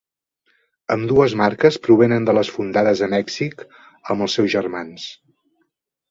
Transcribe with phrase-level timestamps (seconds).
[0.93, 3.61] Ambdues marques provenen de les fundades a Mèxic
[4.15, 5.05] amb els seus germans.